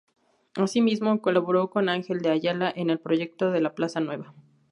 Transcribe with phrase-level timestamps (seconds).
[0.55, 4.33] Así mismo, colaboró con Ángel de Ayala en el proyecto de la Plaza Nueva.